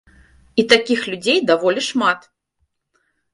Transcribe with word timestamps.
І 0.61 0.63
такіх 0.71 1.03
людзей 1.11 1.41
даволі 1.51 1.85
шмат. 1.89 2.27